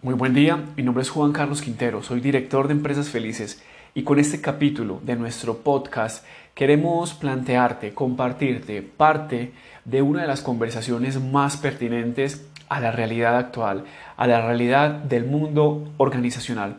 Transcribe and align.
Muy 0.00 0.14
buen 0.14 0.32
día, 0.32 0.62
mi 0.76 0.84
nombre 0.84 1.02
es 1.02 1.10
Juan 1.10 1.32
Carlos 1.32 1.60
Quintero, 1.60 2.04
soy 2.04 2.20
director 2.20 2.68
de 2.68 2.72
Empresas 2.74 3.08
Felices 3.08 3.64
y 3.96 4.04
con 4.04 4.20
este 4.20 4.40
capítulo 4.40 5.00
de 5.02 5.16
nuestro 5.16 5.58
podcast 5.58 6.24
queremos 6.54 7.14
plantearte, 7.14 7.94
compartirte 7.94 8.80
parte 8.82 9.50
de 9.84 10.00
una 10.00 10.22
de 10.22 10.28
las 10.28 10.40
conversaciones 10.40 11.20
más 11.20 11.56
pertinentes 11.56 12.46
a 12.68 12.78
la 12.78 12.92
realidad 12.92 13.36
actual, 13.36 13.86
a 14.16 14.28
la 14.28 14.46
realidad 14.46 14.90
del 14.90 15.24
mundo 15.24 15.92
organizacional. 15.96 16.76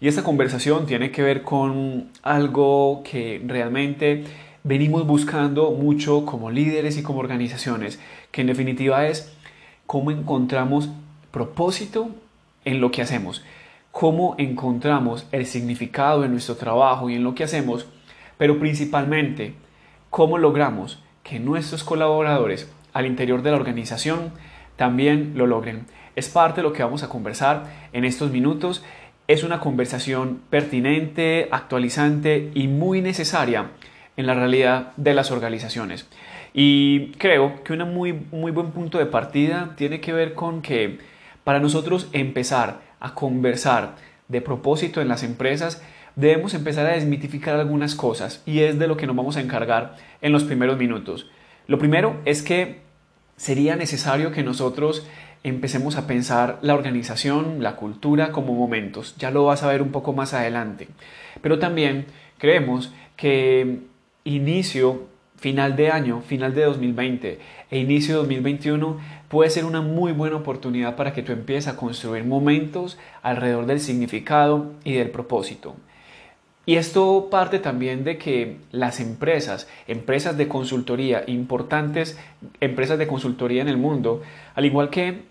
Y 0.00 0.08
esta 0.08 0.22
conversación 0.22 0.86
tiene 0.86 1.10
que 1.10 1.22
ver 1.22 1.42
con 1.42 2.08
algo 2.22 3.02
que 3.04 3.42
realmente 3.46 4.24
venimos 4.62 5.06
buscando 5.06 5.70
mucho 5.72 6.24
como 6.24 6.50
líderes 6.50 6.96
y 6.96 7.02
como 7.02 7.18
organizaciones, 7.18 8.00
que 8.30 8.40
en 8.40 8.46
definitiva 8.46 9.06
es 9.06 9.30
cómo 9.84 10.10
encontramos 10.10 10.88
propósito 11.30 12.08
en 12.64 12.80
lo 12.80 12.90
que 12.90 13.02
hacemos, 13.02 13.44
cómo 13.92 14.34
encontramos 14.38 15.26
el 15.32 15.46
significado 15.46 16.24
en 16.24 16.32
nuestro 16.32 16.56
trabajo 16.56 17.10
y 17.10 17.14
en 17.14 17.24
lo 17.24 17.34
que 17.34 17.44
hacemos, 17.44 17.86
pero 18.38 18.58
principalmente 18.58 19.54
cómo 20.10 20.38
logramos 20.38 21.02
que 21.22 21.40
nuestros 21.40 21.84
colaboradores 21.84 22.70
al 22.92 23.06
interior 23.06 23.42
de 23.42 23.50
la 23.50 23.56
organización 23.56 24.32
también 24.76 25.32
lo 25.36 25.46
logren. 25.46 25.86
Es 26.16 26.28
parte 26.28 26.60
de 26.60 26.62
lo 26.62 26.72
que 26.72 26.82
vamos 26.82 27.02
a 27.02 27.08
conversar 27.08 27.64
en 27.92 28.04
estos 28.04 28.30
minutos. 28.30 28.84
Es 29.26 29.42
una 29.42 29.60
conversación 29.60 30.40
pertinente, 30.50 31.48
actualizante 31.50 32.50
y 32.54 32.68
muy 32.68 33.00
necesaria 33.00 33.70
en 34.16 34.26
la 34.26 34.34
realidad 34.34 34.92
de 34.96 35.14
las 35.14 35.30
organizaciones. 35.30 36.08
Y 36.52 37.12
creo 37.12 37.62
que 37.64 37.72
un 37.72 37.92
muy, 37.92 38.12
muy 38.12 38.52
buen 38.52 38.70
punto 38.70 38.98
de 38.98 39.06
partida 39.06 39.74
tiene 39.76 40.00
que 40.00 40.12
ver 40.12 40.34
con 40.34 40.62
que 40.62 40.98
para 41.44 41.60
nosotros 41.60 42.08
empezar 42.12 42.80
a 43.00 43.14
conversar 43.14 43.96
de 44.28 44.40
propósito 44.40 45.00
en 45.00 45.08
las 45.08 45.22
empresas, 45.22 45.82
debemos 46.16 46.54
empezar 46.54 46.86
a 46.86 46.94
desmitificar 46.94 47.56
algunas 47.56 47.94
cosas 47.94 48.42
y 48.46 48.60
es 48.60 48.78
de 48.78 48.88
lo 48.88 48.96
que 48.96 49.06
nos 49.06 49.16
vamos 49.16 49.36
a 49.36 49.40
encargar 49.40 49.96
en 50.22 50.32
los 50.32 50.44
primeros 50.44 50.78
minutos. 50.78 51.30
Lo 51.66 51.78
primero 51.78 52.16
es 52.24 52.42
que 52.42 52.80
sería 53.36 53.76
necesario 53.76 54.32
que 54.32 54.42
nosotros 54.42 55.06
empecemos 55.42 55.96
a 55.96 56.06
pensar 56.06 56.58
la 56.62 56.74
organización, 56.74 57.62
la 57.62 57.76
cultura 57.76 58.32
como 58.32 58.54
momentos. 58.54 59.14
Ya 59.18 59.30
lo 59.30 59.44
vas 59.44 59.62
a 59.62 59.68
ver 59.68 59.82
un 59.82 59.92
poco 59.92 60.12
más 60.12 60.32
adelante. 60.32 60.88
Pero 61.42 61.58
también 61.58 62.06
creemos 62.38 62.92
que 63.16 63.80
inicio 64.24 65.06
final 65.36 65.76
de 65.76 65.90
año, 65.90 66.22
final 66.22 66.54
de 66.54 66.64
2020 66.64 67.38
e 67.70 67.78
inicio 67.78 68.14
de 68.14 68.18
2021 68.20 68.98
puede 69.28 69.50
ser 69.50 69.64
una 69.64 69.80
muy 69.80 70.12
buena 70.12 70.36
oportunidad 70.36 70.96
para 70.96 71.12
que 71.12 71.22
tú 71.22 71.32
empieces 71.32 71.68
a 71.68 71.76
construir 71.76 72.24
momentos 72.24 72.98
alrededor 73.22 73.66
del 73.66 73.80
significado 73.80 74.72
y 74.84 74.94
del 74.94 75.10
propósito. 75.10 75.76
Y 76.66 76.76
esto 76.76 77.28
parte 77.30 77.58
también 77.58 78.04
de 78.04 78.16
que 78.16 78.58
las 78.72 79.00
empresas, 79.00 79.68
empresas 79.86 80.38
de 80.38 80.48
consultoría, 80.48 81.24
importantes 81.26 82.18
empresas 82.60 82.98
de 82.98 83.06
consultoría 83.06 83.60
en 83.60 83.68
el 83.68 83.76
mundo, 83.76 84.22
al 84.54 84.64
igual 84.64 84.88
que 84.88 85.24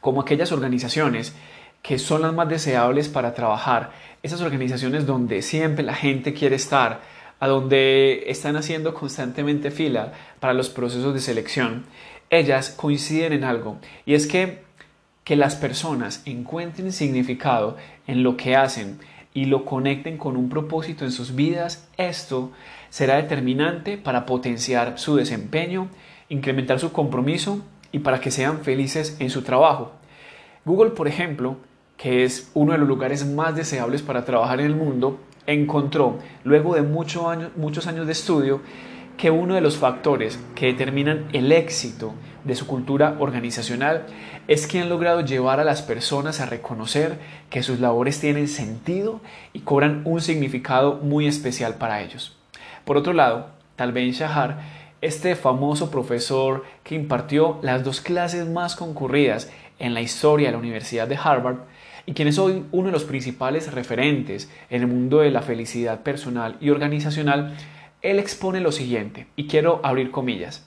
como 0.00 0.20
aquellas 0.20 0.52
organizaciones 0.52 1.34
que 1.82 1.98
son 1.98 2.22
las 2.22 2.34
más 2.34 2.48
deseables 2.48 3.08
para 3.08 3.34
trabajar, 3.34 3.92
esas 4.22 4.40
organizaciones 4.42 5.06
donde 5.06 5.42
siempre 5.42 5.84
la 5.84 5.94
gente 5.94 6.34
quiere 6.34 6.56
estar, 6.56 7.00
a 7.40 7.48
donde 7.48 8.24
están 8.26 8.56
haciendo 8.56 8.94
constantemente 8.94 9.70
fila 9.70 10.12
para 10.40 10.54
los 10.54 10.68
procesos 10.68 11.14
de 11.14 11.20
selección, 11.20 11.84
ellas 12.30 12.70
coinciden 12.70 13.32
en 13.32 13.44
algo, 13.44 13.78
y 14.04 14.14
es 14.14 14.26
que 14.26 14.68
que 15.28 15.36
las 15.36 15.56
personas 15.56 16.22
encuentren 16.24 16.90
significado 16.90 17.76
en 18.06 18.22
lo 18.22 18.38
que 18.38 18.56
hacen 18.56 18.98
y 19.34 19.44
lo 19.44 19.66
conecten 19.66 20.16
con 20.16 20.38
un 20.38 20.48
propósito 20.48 21.04
en 21.04 21.12
sus 21.12 21.34
vidas, 21.34 21.86
esto 21.98 22.50
será 22.88 23.16
determinante 23.16 23.98
para 23.98 24.24
potenciar 24.24 24.98
su 24.98 25.16
desempeño, 25.16 25.90
incrementar 26.30 26.80
su 26.80 26.92
compromiso 26.92 27.60
y 27.92 27.98
para 27.98 28.22
que 28.22 28.30
sean 28.30 28.60
felices 28.60 29.18
en 29.20 29.28
su 29.28 29.42
trabajo. 29.42 29.92
Google, 30.64 30.92
por 30.92 31.08
ejemplo, 31.08 31.58
que 31.98 32.24
es 32.24 32.50
uno 32.54 32.72
de 32.72 32.78
los 32.78 32.88
lugares 32.88 33.26
más 33.26 33.54
deseables 33.54 34.00
para 34.00 34.24
trabajar 34.24 34.60
en 34.60 34.66
el 34.66 34.76
mundo, 34.76 35.20
encontró, 35.48 36.18
luego 36.44 36.74
de 36.74 36.82
muchos 36.82 37.86
años 37.86 38.06
de 38.06 38.12
estudio, 38.12 38.60
que 39.16 39.30
uno 39.32 39.54
de 39.54 39.60
los 39.60 39.78
factores 39.78 40.38
que 40.54 40.66
determinan 40.66 41.26
el 41.32 41.50
éxito 41.50 42.12
de 42.44 42.54
su 42.54 42.66
cultura 42.66 43.16
organizacional 43.18 44.06
es 44.46 44.66
que 44.66 44.80
han 44.80 44.88
logrado 44.88 45.22
llevar 45.22 45.58
a 45.58 45.64
las 45.64 45.82
personas 45.82 46.40
a 46.40 46.46
reconocer 46.46 47.18
que 47.50 47.62
sus 47.62 47.80
labores 47.80 48.20
tienen 48.20 48.46
sentido 48.46 49.20
y 49.52 49.60
cobran 49.60 50.02
un 50.04 50.20
significado 50.20 51.00
muy 51.02 51.26
especial 51.26 51.74
para 51.74 52.02
ellos. 52.02 52.36
Por 52.84 52.96
otro 52.96 53.12
lado, 53.12 53.48
Tal 53.74 53.92
Ben 53.92 54.12
Shahar, 54.12 54.60
este 55.00 55.34
famoso 55.34 55.90
profesor 55.90 56.64
que 56.84 56.94
impartió 56.94 57.58
las 57.62 57.84
dos 57.84 58.00
clases 58.00 58.46
más 58.46 58.76
concurridas 58.76 59.50
en 59.78 59.94
la 59.94 60.00
historia 60.00 60.48
de 60.48 60.52
la 60.52 60.58
Universidad 60.58 61.08
de 61.08 61.18
Harvard, 61.22 61.58
y 62.08 62.14
quien 62.14 62.26
es 62.26 62.38
hoy 62.38 62.64
uno 62.72 62.86
de 62.86 62.92
los 62.92 63.04
principales 63.04 63.70
referentes 63.70 64.50
en 64.70 64.80
el 64.80 64.88
mundo 64.88 65.18
de 65.18 65.30
la 65.30 65.42
felicidad 65.42 66.02
personal 66.02 66.56
y 66.58 66.70
organizacional, 66.70 67.54
él 68.00 68.18
expone 68.18 68.62
lo 68.62 68.72
siguiente, 68.72 69.26
y 69.36 69.46
quiero 69.46 69.82
abrir 69.84 70.10
comillas. 70.10 70.66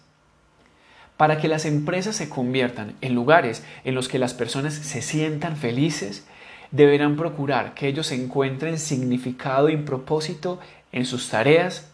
Para 1.17 1.39
que 1.39 1.47
las 1.47 1.65
empresas 1.65 2.15
se 2.15 2.29
conviertan 2.29 2.93
en 3.01 3.15
lugares 3.15 3.65
en 3.85 3.95
los 3.95 4.07
que 4.07 4.19
las 4.19 4.35
personas 4.35 4.75
se 4.75 5.01
sientan 5.01 5.57
felices, 5.57 6.27
deberán 6.69 7.15
procurar 7.15 7.73
que 7.73 7.87
ellos 7.87 8.11
encuentren 8.11 8.77
significado 8.77 9.69
y 9.69 9.77
propósito 9.77 10.59
en 10.91 11.07
sus 11.07 11.27
tareas, 11.29 11.91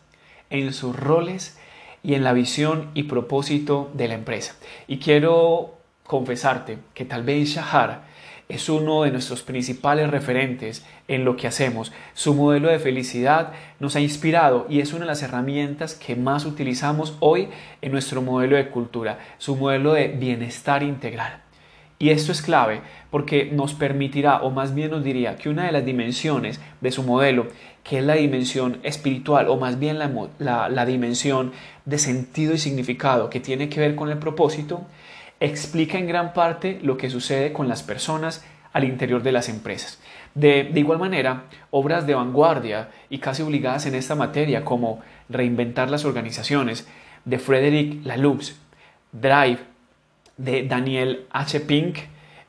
en 0.50 0.74
sus 0.74 0.94
roles 0.94 1.58
y 2.04 2.16
en 2.16 2.26
la 2.26 2.34
visión 2.34 2.92
y 2.96 3.04
propósito 3.04 3.92
de 3.94 4.10
la 4.10 4.16
empresa. 4.16 4.58
Y 4.90 4.98
quiero 4.98 5.78
confesarte 6.04 6.80
que 6.94 7.06
tal 7.06 7.24
vez 7.24 7.48
Shahar 7.48 8.07
es 8.50 8.70
uno 8.70 9.04
de 9.04 9.12
nuestros 9.12 9.42
principales 9.42 10.10
referentes 10.10 10.86
en 11.08 11.26
lo 11.26 11.36
que 11.36 11.48
hacemos. 11.48 11.92
Su 12.14 12.34
modelo 12.34 12.70
de 12.70 12.80
felicidad 12.80 13.52
nos 13.80 13.96
ha 13.96 14.00
inspirado 14.00 14.66
y 14.70 14.80
es 14.80 14.94
una 14.94 15.02
de 15.02 15.08
las 15.08 15.24
herramientas 15.24 15.96
que 15.96 16.16
más 16.16 16.46
utilizamos 16.46 17.18
hoy 17.20 17.50
en 17.82 17.92
nuestro 17.92 18.22
modelo 18.22 18.56
de 18.56 18.70
cultura, 18.70 19.20
su 19.38 19.56
modelo 19.56 19.94
de 19.94 20.08
bienestar 20.08 20.82
integral. 20.82 21.42
Y 22.00 22.12
esto 22.12 22.32
es 22.32 22.42
clave 22.42 22.82
porque 23.10 23.50
nos 23.52 23.74
permitirá, 23.74 24.38
o 24.44 24.52
más 24.52 24.76
bien 24.76 24.92
nos 24.92 25.04
diría, 25.04 25.36
que 25.36 25.50
una 25.50 25.66
de 25.66 25.72
las 25.72 25.84
dimensiones 25.84 26.62
de 26.80 26.92
su 26.92 27.02
modelo, 27.04 27.48
que 27.84 27.98
es 28.00 28.04
la 28.04 28.14
dimensión 28.14 28.80
espiritual, 28.84 29.48
o 29.50 29.58
más 29.58 29.80
bien 29.80 29.98
la, 29.98 30.70
la 30.70 30.86
dimensión 30.86 31.54
de 31.86 31.98
sentido 31.98 32.54
y 32.54 32.60
significado 32.60 33.30
que 33.30 33.40
tiene 33.40 33.68
que 33.68 33.80
ver 33.80 33.96
con 33.96 34.10
el 34.10 34.20
propósito, 34.20 34.86
explica 35.40 35.98
en 35.98 36.08
gran 36.08 36.34
parte 36.34 36.80
lo 36.82 36.98
que 36.98 37.10
sucede 37.10 37.54
con 37.54 37.68
las 37.68 37.84
personas 37.84 38.44
al 38.74 38.84
interior 38.84 39.24
de 39.24 39.32
las 39.32 39.50
empresas. 39.50 40.00
De, 40.36 40.72
igual 40.76 41.00
manera, 41.00 41.46
obras 41.72 42.06
de 42.06 42.14
vanguardia 42.14 42.90
y 43.10 43.18
casi 43.18 43.42
obligadas 43.42 43.86
en 43.86 43.96
esta 43.96 44.16
materia 44.16 44.64
como 44.64 45.02
Reinventar 45.30 45.90
las 45.90 46.06
organizaciones 46.06 46.88
de 47.26 47.40
Frederick 47.40 48.06
Laloux, 48.06 48.56
Drive 49.12 49.60
de 50.38 50.64
Daniel 50.68 51.26
H. 51.32 51.60
Pink, 51.62 51.98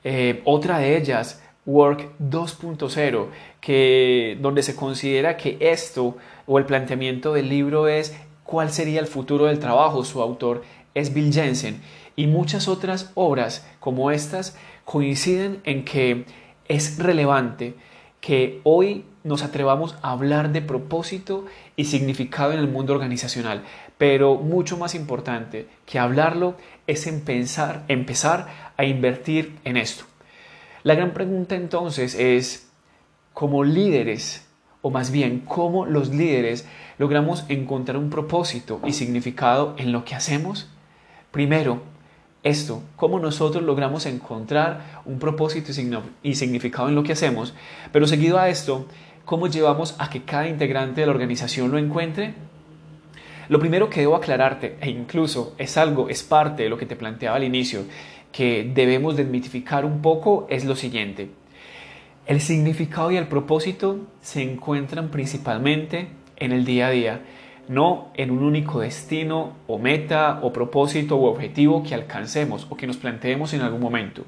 eh, 0.05 0.43
otra 0.45 0.79
de 0.79 0.97
ellas, 0.97 1.43
Work 1.67 2.13
2.0, 2.21 3.27
que 3.61 4.39
donde 4.41 4.63
se 4.63 4.77
considera 4.77 5.37
que 5.37 5.57
esto 5.61 6.17
o 6.47 6.59
el 6.59 6.67
planteamiento 6.67 7.33
del 7.33 7.49
libro 7.49 7.89
es 7.89 8.17
cuál 8.45 8.71
sería 8.71 9.01
el 9.01 9.07
futuro 9.07 9.47
del 9.47 9.59
trabajo. 9.59 10.05
Su 10.05 10.23
autor 10.23 10.63
es 10.95 11.13
Bill 11.13 11.33
Jensen 11.33 11.81
y 12.19 12.27
muchas 12.27 12.67
otras 12.67 13.13
obras 13.15 13.65
como 13.79 14.11
estas 14.11 14.57
coinciden 14.85 15.61
en 15.63 15.85
que 15.85 16.25
es 16.67 16.99
relevante 16.99 17.77
que 18.21 18.61
hoy 18.65 19.05
nos 19.23 19.45
atrevamos 19.45 19.95
a 20.03 20.11
hablar 20.11 20.51
de 20.51 20.61
propósito 20.61 21.47
y 21.77 21.85
significado 21.85 22.51
en 22.51 22.59
el 22.59 22.67
mundo 22.67 22.93
organizacional, 22.93 23.63
pero 23.99 24.35
mucho 24.35 24.77
más 24.77 24.97
importante 24.97 25.69
que 25.87 26.01
hablarlo 26.01 26.57
es 26.89 27.07
empezar, 27.07 27.85
empezar 27.87 28.73
a 28.77 28.85
invertir 28.85 29.57
en 29.63 29.77
esto. 29.77 30.05
La 30.83 30.97
gran 30.97 31.13
pregunta 31.13 31.55
entonces 31.55 32.17
es, 32.17 32.69
como 33.33 33.63
líderes, 33.63 34.45
o 34.83 34.91
más 34.91 35.13
bien, 35.13 35.45
cómo 35.47 35.87
los 35.87 36.09
líderes 36.09 36.67
logramos 36.99 37.45
encontrar 37.49 37.97
un 37.97 38.11
propósito 38.11 38.81
y 38.85 38.93
significado 38.93 39.77
en 39.79 39.93
lo 39.93 40.05
que 40.05 40.17
hacemos? 40.17 40.69
Primero, 41.31 41.83
esto, 42.49 42.83
cómo 42.97 43.21
nosotros 43.21 43.63
logramos 43.63 44.07
encontrar 44.07 45.03
un 45.05 45.19
propósito 45.19 45.73
y 46.23 46.35
significado 46.35 46.89
en 46.89 46.95
lo 46.95 47.03
que 47.03 47.13
hacemos, 47.13 47.55
pero 47.93 48.07
seguido 48.07 48.39
a 48.39 48.49
esto, 48.49 48.87
cómo 49.25 49.47
llevamos 49.47 49.95
a 49.99 50.11
que 50.11 50.23
cada 50.23 50.49
integrante 50.49 51.01
de 51.01 51.07
la 51.07 51.13
organización 51.13 51.71
lo 51.71 51.79
encuentre. 51.79 52.35
Lo 53.49 53.59
primero 53.61 53.89
que 53.89 54.01
debo 54.01 54.17
aclararte, 54.17 54.77
e 54.81 54.91
incluso 54.91 55.55
es 55.59 55.77
algo, 55.77 56.09
es 56.09 56.23
parte 56.23 56.65
de 56.65 56.69
lo 56.69 56.79
que 56.79 56.87
te 56.87 56.97
planteaba 56.97 57.37
al 57.37 57.45
inicio, 57.45 57.85
que 58.33 58.71
debemos 58.75 59.17
desmitificar 59.17 59.85
un 59.85 60.03
poco, 60.03 60.47
es 60.51 60.65
lo 60.65 60.77
siguiente. 60.77 61.31
El 62.27 62.41
significado 62.41 63.11
y 63.11 63.17
el 63.17 63.27
propósito 63.27 64.01
se 64.21 64.43
encuentran 64.43 65.11
principalmente 65.11 66.09
en 66.37 66.53
el 66.53 66.65
día 66.65 66.89
a 66.89 66.91
día, 66.91 67.21
no 67.69 68.11
en 68.15 68.31
un 68.31 68.43
único 68.43 68.81
destino 68.81 69.53
o 69.67 69.79
meta 69.79 70.41
o 70.43 70.53
propósito 70.53 71.17
o 71.17 71.31
objetivo 71.31 71.83
que 71.83 71.95
alcancemos 71.95 72.67
o 72.71 72.77
que 72.77 72.87
nos 72.87 72.97
planteemos 72.97 73.53
en 73.55 73.61
algún 73.61 73.81
momento. 73.81 74.25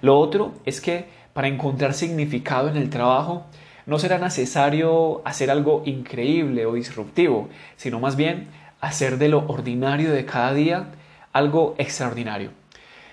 Lo 0.00 0.18
otro 0.18 0.54
es 0.64 0.80
que 0.80 1.06
para 1.32 1.48
encontrar 1.48 1.94
significado 1.94 2.68
en 2.68 2.76
el 2.76 2.90
trabajo 2.90 3.44
no 3.86 3.98
será 3.98 4.18
necesario 4.18 5.22
hacer 5.24 5.50
algo 5.50 5.82
increíble 5.84 6.66
o 6.66 6.74
disruptivo, 6.74 7.48
sino 7.76 8.00
más 8.00 8.16
bien 8.16 8.48
hacer 8.80 9.18
de 9.18 9.28
lo 9.28 9.46
ordinario 9.46 10.12
de 10.12 10.24
cada 10.24 10.54
día 10.54 10.92
algo 11.32 11.74
extraordinario. 11.78 12.50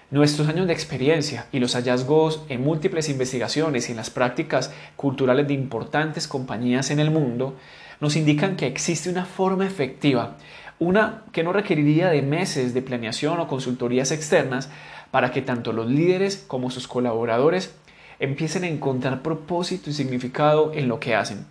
Nuestros 0.09 0.47
años 0.47 0.67
de 0.67 0.73
experiencia 0.73 1.47
y 1.51 1.59
los 1.59 1.73
hallazgos 1.75 2.45
en 2.47 2.63
múltiples 2.63 3.09
investigaciones 3.09 3.89
y 3.89 3.91
en 3.91 3.97
las 3.97 4.09
prácticas 4.09 4.73
culturales 4.95 5.47
de 5.47 5.53
importantes 5.53 6.29
compañías 6.29 6.91
en 6.91 7.01
el 7.01 7.11
mundo 7.11 7.55
nos 7.99 8.15
indican 8.15 8.55
que 8.55 8.67
existe 8.67 9.09
una 9.09 9.25
forma 9.25 9.65
efectiva, 9.65 10.37
una 10.79 11.23
que 11.31 11.43
no 11.43 11.53
requeriría 11.53 12.09
de 12.09 12.21
meses 12.21 12.73
de 12.73 12.81
planeación 12.81 13.39
o 13.39 13.47
consultorías 13.47 14.11
externas 14.11 14.69
para 15.11 15.31
que 15.31 15.41
tanto 15.41 15.73
los 15.73 15.89
líderes 15.89 16.43
como 16.47 16.69
sus 16.69 16.87
colaboradores 16.87 17.75
empiecen 18.19 18.63
a 18.63 18.67
encontrar 18.67 19.21
propósito 19.21 19.89
y 19.89 19.93
significado 19.93 20.73
en 20.73 20.87
lo 20.87 20.99
que 20.99 21.15
hacen. 21.15 21.45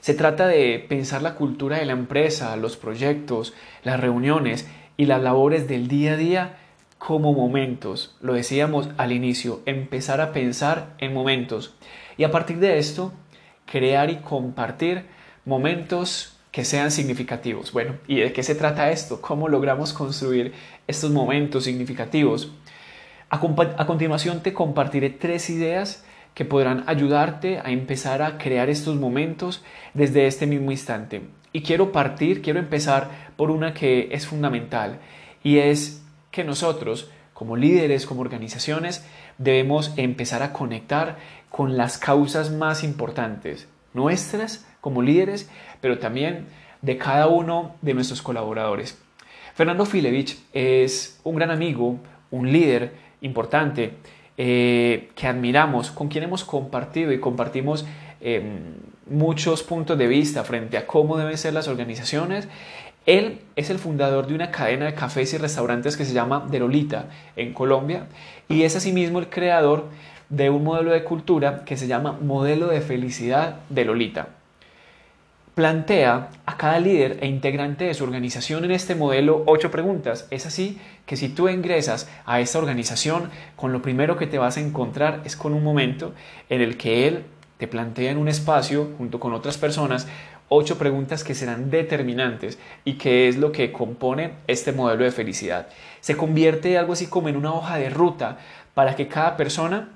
Se 0.00 0.14
trata 0.14 0.46
de 0.46 0.84
pensar 0.88 1.22
la 1.22 1.34
cultura 1.34 1.78
de 1.78 1.86
la 1.86 1.92
empresa, 1.92 2.56
los 2.56 2.76
proyectos, 2.76 3.54
las 3.82 3.98
reuniones 3.98 4.68
y 4.96 5.06
las 5.06 5.22
labores 5.22 5.68
del 5.68 5.88
día 5.88 6.12
a 6.12 6.16
día 6.16 6.58
como 6.98 7.32
momentos. 7.32 8.14
Lo 8.20 8.34
decíamos 8.34 8.88
al 8.98 9.12
inicio, 9.12 9.60
empezar 9.66 10.20
a 10.20 10.32
pensar 10.32 10.94
en 10.98 11.12
momentos. 11.12 11.74
Y 12.16 12.24
a 12.24 12.30
partir 12.30 12.58
de 12.58 12.78
esto, 12.78 13.12
crear 13.66 14.10
y 14.10 14.16
compartir 14.16 15.04
momentos 15.46 16.36
que 16.50 16.64
sean 16.64 16.90
significativos. 16.90 17.72
Bueno, 17.72 17.96
¿y 18.06 18.20
de 18.20 18.32
qué 18.32 18.42
se 18.42 18.54
trata 18.54 18.90
esto? 18.90 19.20
¿Cómo 19.20 19.48
logramos 19.48 19.92
construir 19.92 20.52
estos 20.86 21.10
momentos 21.10 21.64
significativos? 21.64 22.52
A, 23.30 23.36
a, 23.36 23.86
continuación 23.86 24.42
te 24.42 24.52
compartiré 24.52 25.10
tres 25.10 25.50
ideas 25.50 26.04
que 26.34 26.44
podrán 26.44 26.84
ayudarte 26.86 27.58
a 27.58 27.70
empezar 27.70 28.22
a 28.22 28.38
crear 28.38 28.68
estos 28.68 28.96
momentos 28.96 29.64
desde 29.94 30.26
este 30.26 30.46
mismo 30.46 30.70
instante. 30.70 31.22
Y 31.52 31.62
quiero 31.62 31.92
partir, 31.92 32.42
quiero 32.42 32.58
empezar 32.58 33.32
por 33.36 33.50
una 33.50 33.72
que 33.72 34.08
es 34.12 34.26
fundamental 34.26 34.98
y 35.42 35.58
es 35.58 36.02
que 36.30 36.44
nosotros, 36.44 37.10
como 37.32 37.56
líderes, 37.56 38.04
como 38.04 38.20
organizaciones, 38.20 39.06
debemos 39.38 39.92
empezar 39.96 40.42
a 40.42 40.52
conectar 40.52 41.18
con 41.50 41.76
las 41.76 41.98
causas 41.98 42.50
más 42.50 42.82
importantes, 42.82 43.68
nuestras 43.94 44.66
como 44.80 45.02
líderes, 45.02 45.50
pero 45.80 45.98
también 45.98 46.46
de 46.82 46.98
cada 46.98 47.28
uno 47.28 47.74
de 47.82 47.94
nuestros 47.94 48.22
colaboradores. 48.22 48.98
Fernando 49.54 49.86
Filevich 49.86 50.38
es 50.52 51.20
un 51.24 51.36
gran 51.36 51.50
amigo, 51.50 51.98
un 52.30 52.52
líder 52.52 52.92
importante 53.22 53.94
eh, 54.36 55.10
que 55.14 55.26
admiramos, 55.26 55.90
con 55.90 56.08
quien 56.08 56.24
hemos 56.24 56.44
compartido 56.44 57.12
y 57.12 57.20
compartimos 57.20 57.86
em, 58.20 58.74
muchos 59.06 59.62
puntos 59.62 59.96
de 59.96 60.06
vista 60.06 60.44
frente 60.44 60.76
a 60.76 60.86
cómo 60.86 61.16
deben 61.16 61.38
ser 61.38 61.54
las 61.54 61.68
organizaciones 61.68 62.48
él 63.06 63.38
es 63.54 63.70
el 63.70 63.78
fundador 63.78 64.26
de 64.26 64.34
una 64.34 64.50
cadena 64.50 64.86
de 64.86 64.94
cafés 64.94 65.32
y 65.32 65.38
restaurantes 65.38 65.96
que 65.96 66.04
se 66.04 66.12
llama 66.12 66.46
De 66.50 66.58
Lolita 66.58 67.06
en 67.36 67.54
Colombia 67.54 68.08
y 68.48 68.64
es 68.64 68.74
asimismo 68.74 69.20
el 69.20 69.30
creador 69.30 69.84
de 70.28 70.50
un 70.50 70.64
modelo 70.64 70.90
de 70.90 71.04
cultura 71.04 71.64
que 71.64 71.76
se 71.76 71.86
llama 71.86 72.18
Modelo 72.20 72.66
de 72.66 72.80
Felicidad 72.80 73.60
de 73.68 73.84
Lolita. 73.84 74.30
Plantea 75.56 76.28
a 76.44 76.58
cada 76.58 76.78
líder 76.78 77.16
e 77.22 77.26
integrante 77.28 77.86
de 77.86 77.94
su 77.94 78.04
organización 78.04 78.66
en 78.66 78.72
este 78.72 78.94
modelo 78.94 79.42
ocho 79.46 79.70
preguntas. 79.70 80.26
Es 80.30 80.44
así 80.44 80.78
que 81.06 81.16
si 81.16 81.30
tú 81.30 81.48
ingresas 81.48 82.10
a 82.26 82.40
esta 82.40 82.58
organización, 82.58 83.30
con 83.56 83.72
lo 83.72 83.80
primero 83.80 84.18
que 84.18 84.26
te 84.26 84.36
vas 84.36 84.58
a 84.58 84.60
encontrar 84.60 85.22
es 85.24 85.34
con 85.34 85.54
un 85.54 85.64
momento 85.64 86.12
en 86.50 86.60
el 86.60 86.76
que 86.76 87.08
él 87.08 87.24
te 87.56 87.68
plantea 87.68 88.10
en 88.10 88.18
un 88.18 88.28
espacio 88.28 88.90
junto 88.98 89.18
con 89.18 89.32
otras 89.32 89.56
personas 89.56 90.06
ocho 90.50 90.76
preguntas 90.76 91.24
que 91.24 91.34
serán 91.34 91.70
determinantes 91.70 92.58
y 92.84 92.98
que 92.98 93.26
es 93.26 93.38
lo 93.38 93.50
que 93.50 93.72
compone 93.72 94.32
este 94.48 94.72
modelo 94.72 95.04
de 95.04 95.10
felicidad. 95.10 95.68
Se 96.00 96.18
convierte 96.18 96.76
algo 96.76 96.92
así 96.92 97.06
como 97.06 97.30
en 97.30 97.36
una 97.36 97.54
hoja 97.54 97.78
de 97.78 97.88
ruta 97.88 98.36
para 98.74 98.94
que 98.94 99.08
cada 99.08 99.38
persona 99.38 99.88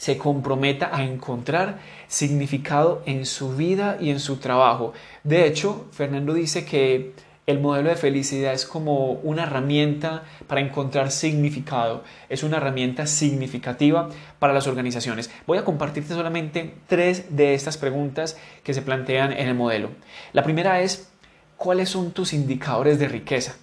se 0.00 0.16
comprometa 0.16 0.88
a 0.96 1.04
encontrar 1.04 1.78
significado 2.08 3.02
en 3.04 3.26
su 3.26 3.54
vida 3.54 3.98
y 4.00 4.08
en 4.08 4.18
su 4.18 4.38
trabajo. 4.38 4.94
De 5.24 5.46
hecho, 5.46 5.88
Fernando 5.92 6.32
dice 6.32 6.64
que 6.64 7.12
el 7.46 7.60
modelo 7.60 7.90
de 7.90 7.96
felicidad 7.96 8.54
es 8.54 8.64
como 8.64 9.12
una 9.12 9.42
herramienta 9.42 10.22
para 10.46 10.62
encontrar 10.62 11.10
significado, 11.10 12.02
es 12.30 12.42
una 12.42 12.56
herramienta 12.56 13.06
significativa 13.06 14.08
para 14.38 14.54
las 14.54 14.66
organizaciones. 14.66 15.30
Voy 15.46 15.58
a 15.58 15.66
compartirte 15.66 16.14
solamente 16.14 16.76
tres 16.86 17.36
de 17.36 17.52
estas 17.52 17.76
preguntas 17.76 18.38
que 18.64 18.72
se 18.72 18.80
plantean 18.80 19.34
en 19.34 19.48
el 19.48 19.54
modelo. 19.54 19.90
La 20.32 20.44
primera 20.44 20.80
es, 20.80 21.10
¿cuáles 21.58 21.90
son 21.90 22.12
tus 22.12 22.32
indicadores 22.32 22.98
de 22.98 23.06
riqueza? 23.06 23.56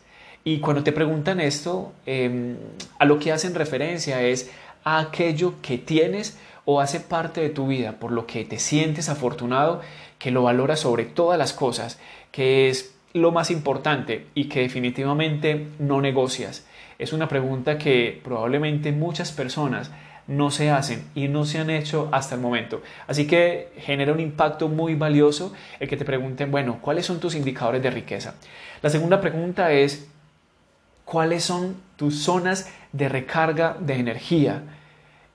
Y 0.44 0.60
cuando 0.60 0.82
te 0.82 0.94
preguntan 0.94 1.42
esto, 1.42 1.92
em, 2.06 2.56
a 3.00 3.06
lo 3.06 3.20
que 3.20 3.34
hacen 3.34 3.54
referencia 3.54 4.22
es 4.22 4.50
aquello 4.88 5.56
que 5.62 5.78
tienes 5.78 6.38
o 6.66 6.82
hace 6.82 7.00
parte 7.00 7.42
de 7.42 7.50
tu 7.50 7.68
vida, 7.68 7.94
por 7.94 8.12
lo 8.12 8.26
que 8.26 8.46
te 8.46 8.60
sientes 8.60 9.10
afortunado, 9.10 9.82
que 10.20 10.32
lo 10.32 10.44
valoras 10.44 10.82
sobre 10.82 11.06
todas 11.06 11.38
las 11.38 11.54
cosas, 11.54 12.00
que 12.32 12.70
es 12.70 12.94
lo 13.14 13.32
más 13.32 13.52
importante 13.52 14.28
y 14.36 14.46
que 14.46 14.62
definitivamente 14.62 15.68
no 15.80 16.02
negocias? 16.02 16.66
Es 17.00 17.14
una 17.14 17.28
pregunta 17.28 17.78
que 17.78 18.20
probablemente 18.24 18.92
muchas 18.92 19.32
personas 19.32 19.92
no 20.28 20.52
se 20.52 20.70
hacen 20.70 21.06
y 21.16 21.28
no 21.28 21.46
se 21.46 21.60
han 21.60 21.70
hecho 21.70 22.10
hasta 22.12 22.36
el 22.36 22.42
momento. 22.42 22.82
Así 23.08 23.28
que 23.28 23.70
genera 23.78 24.12
un 24.12 24.20
impacto 24.20 24.68
muy 24.68 24.96
valioso 24.96 25.54
el 25.80 25.88
que 25.88 25.98
te 25.98 26.06
pregunten, 26.06 26.52
bueno, 26.52 26.80
¿cuáles 26.82 27.06
son 27.06 27.20
tus 27.20 27.36
indicadores 27.36 27.82
de 27.82 27.92
riqueza? 27.92 28.36
La 28.82 28.90
segunda 28.90 29.22
pregunta 29.22 29.72
es, 29.72 30.10
¿cuáles 31.06 31.44
son 31.44 31.78
tus 31.96 32.20
zonas 32.24 32.70
de 32.92 33.08
recarga 33.08 33.78
de 33.80 33.94
energía? 33.96 34.64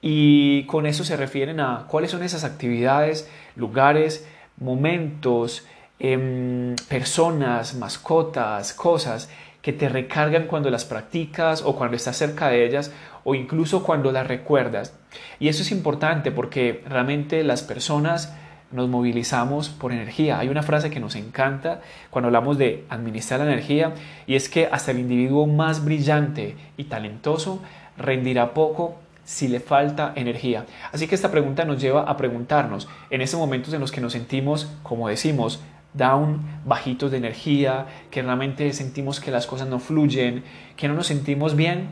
Y 0.02 0.64
con 0.64 0.84
eso 0.84 1.04
se 1.04 1.16
refieren 1.16 1.60
a 1.60 1.86
cuáles 1.88 2.10
son 2.10 2.22
esas 2.22 2.44
actividades, 2.44 3.30
lugares, 3.56 4.26
momentos, 4.58 5.64
Em, 6.04 6.74
personas, 6.88 7.76
mascotas, 7.76 8.72
cosas 8.72 9.30
que 9.62 9.72
te 9.72 9.88
recargan 9.88 10.48
cuando 10.48 10.68
las 10.68 10.84
practicas 10.84 11.62
o 11.64 11.76
cuando 11.76 11.96
estás 11.96 12.16
cerca 12.16 12.48
de 12.48 12.66
ellas 12.66 12.92
o 13.22 13.36
incluso 13.36 13.84
cuando 13.84 14.10
las 14.10 14.26
recuerdas. 14.26 14.98
Y 15.38 15.46
eso 15.46 15.62
es 15.62 15.70
importante 15.70 16.32
porque 16.32 16.82
realmente 16.88 17.44
las 17.44 17.62
personas 17.62 18.34
nos 18.72 18.88
movilizamos 18.88 19.68
por 19.68 19.92
energía. 19.92 20.40
Hay 20.40 20.48
una 20.48 20.64
frase 20.64 20.90
que 20.90 20.98
nos 20.98 21.14
encanta 21.14 21.82
cuando 22.10 22.26
hablamos 22.26 22.58
de 22.58 22.84
administrar 22.88 23.38
la 23.38 23.46
energía 23.46 23.94
y 24.26 24.34
es 24.34 24.48
que 24.48 24.66
hasta 24.66 24.90
el 24.90 24.98
individuo 24.98 25.46
más 25.46 25.84
brillante 25.84 26.56
y 26.76 26.84
talentoso 26.84 27.62
rendirá 27.96 28.54
poco 28.54 28.96
si 29.24 29.48
le 29.48 29.60
falta 29.60 30.12
energía. 30.16 30.66
Así 30.92 31.06
que 31.06 31.14
esta 31.14 31.30
pregunta 31.30 31.64
nos 31.64 31.80
lleva 31.80 32.02
a 32.02 32.16
preguntarnos 32.16 32.88
en 33.10 33.20
esos 33.20 33.38
momentos 33.38 33.72
en 33.74 33.80
los 33.80 33.92
que 33.92 34.00
nos 34.00 34.12
sentimos, 34.12 34.70
como 34.82 35.08
decimos, 35.08 35.60
down, 35.94 36.40
bajitos 36.64 37.10
de 37.10 37.18
energía, 37.18 37.86
que 38.10 38.22
realmente 38.22 38.72
sentimos 38.72 39.20
que 39.20 39.30
las 39.30 39.46
cosas 39.46 39.68
no 39.68 39.78
fluyen, 39.78 40.42
que 40.76 40.88
no 40.88 40.94
nos 40.94 41.06
sentimos 41.06 41.54
bien. 41.54 41.88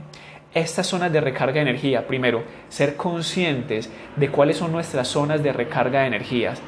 Estas 0.55 0.89
zonas 0.89 1.13
de 1.13 1.21
recarga 1.21 1.55
de 1.55 1.61
energía, 1.61 2.07
primero, 2.07 2.43
ser 2.69 2.97
conscientes 2.97 3.89
de 4.17 4.31
cuáles 4.31 4.57
son 4.57 4.73
nuestras 4.73 5.07
zonas 5.07 5.43
de 5.43 5.53
recarga 5.53 6.01
de 6.01 6.09
energías, 6.09 6.61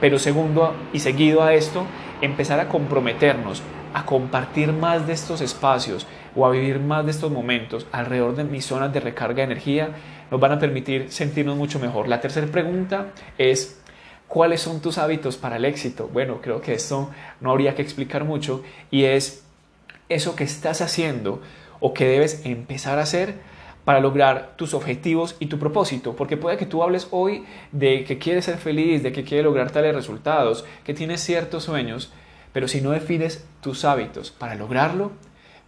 pero 0.00 0.18
segundo 0.18 0.74
y 0.92 0.98
seguido 0.98 1.42
a 1.42 1.54
esto, 1.54 1.86
empezar 2.20 2.60
a 2.60 2.68
comprometernos 2.68 3.62
a 3.92 4.06
compartir 4.06 4.72
más 4.72 5.06
de 5.06 5.12
estos 5.12 5.40
espacios 5.40 6.06
o 6.36 6.46
a 6.46 6.50
vivir 6.50 6.78
más 6.78 7.04
de 7.04 7.10
estos 7.10 7.32
momentos 7.32 7.86
alrededor 7.90 8.36
de 8.36 8.44
mis 8.44 8.64
zonas 8.64 8.92
de 8.92 9.00
recarga 9.00 9.36
de 9.36 9.42
energía, 9.42 9.90
nos 10.30 10.38
van 10.40 10.52
a 10.52 10.58
permitir 10.60 11.10
sentirnos 11.10 11.56
mucho 11.56 11.80
mejor. 11.80 12.06
La 12.06 12.20
tercera 12.20 12.46
pregunta 12.46 13.06
es 13.36 13.80
¿Cuáles 14.30 14.60
son 14.60 14.80
tus 14.80 14.96
hábitos 14.98 15.36
para 15.36 15.56
el 15.56 15.64
éxito? 15.64 16.08
Bueno, 16.12 16.40
creo 16.40 16.60
que 16.60 16.72
esto 16.72 17.10
no 17.40 17.50
habría 17.50 17.74
que 17.74 17.82
explicar 17.82 18.22
mucho 18.22 18.62
y 18.88 19.02
es 19.02 19.42
eso 20.08 20.36
que 20.36 20.44
estás 20.44 20.82
haciendo 20.82 21.42
o 21.80 21.92
que 21.94 22.06
debes 22.06 22.46
empezar 22.46 23.00
a 23.00 23.02
hacer 23.02 23.34
para 23.84 24.00
lograr 24.00 24.54
tus 24.56 24.74
objetivos 24.74 25.36
y 25.40 25.46
tu 25.46 25.58
propósito, 25.58 26.14
porque 26.16 26.36
puede 26.36 26.56
que 26.56 26.66
tú 26.66 26.82
hables 26.82 27.08
hoy 27.10 27.44
de 27.72 28.04
que 28.04 28.18
quieres 28.18 28.44
ser 28.44 28.58
feliz, 28.58 29.02
de 29.02 29.12
que 29.12 29.24
quieres 29.24 29.44
lograr 29.44 29.70
tales 29.70 29.94
resultados, 29.94 30.64
que 30.84 30.94
tienes 30.94 31.20
ciertos 31.20 31.64
sueños, 31.64 32.12
pero 32.52 32.68
si 32.68 32.80
no 32.80 32.90
defines 32.90 33.44
tus 33.60 33.84
hábitos 33.84 34.30
para 34.30 34.54
lograrlo, 34.54 35.12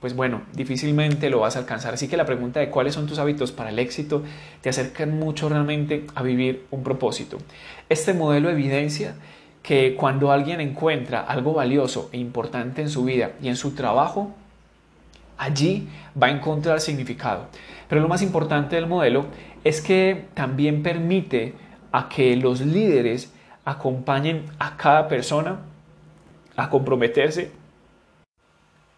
pues 0.00 0.16
bueno, 0.16 0.42
difícilmente 0.52 1.30
lo 1.30 1.38
vas 1.40 1.54
a 1.54 1.60
alcanzar. 1.60 1.94
Así 1.94 2.08
que 2.08 2.16
la 2.16 2.26
pregunta 2.26 2.58
de 2.58 2.70
cuáles 2.70 2.94
son 2.94 3.06
tus 3.06 3.20
hábitos 3.20 3.52
para 3.52 3.70
el 3.70 3.78
éxito 3.78 4.24
te 4.60 4.68
acercan 4.68 5.16
mucho 5.16 5.48
realmente 5.48 6.06
a 6.16 6.24
vivir 6.24 6.66
un 6.72 6.82
propósito. 6.82 7.38
Este 7.88 8.12
modelo 8.12 8.50
evidencia 8.50 9.14
que 9.62 9.94
cuando 9.94 10.32
alguien 10.32 10.60
encuentra 10.60 11.20
algo 11.20 11.52
valioso 11.52 12.10
e 12.12 12.18
importante 12.18 12.82
en 12.82 12.88
su 12.88 13.04
vida 13.04 13.32
y 13.40 13.46
en 13.46 13.54
su 13.54 13.76
trabajo, 13.76 14.34
allí 15.42 15.88
va 16.20 16.28
a 16.28 16.30
encontrar 16.30 16.80
significado. 16.80 17.46
Pero 17.88 18.00
lo 18.00 18.08
más 18.08 18.22
importante 18.22 18.76
del 18.76 18.86
modelo 18.86 19.26
es 19.64 19.80
que 19.80 20.26
también 20.34 20.82
permite 20.82 21.54
a 21.90 22.08
que 22.08 22.36
los 22.36 22.60
líderes 22.60 23.32
acompañen 23.64 24.46
a 24.58 24.76
cada 24.76 25.08
persona 25.08 25.60
a 26.56 26.68
comprometerse 26.68 27.50